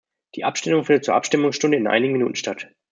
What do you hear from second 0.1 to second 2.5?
Die Abstimmung findet zur Abstimmungsstunde in einigen Minuten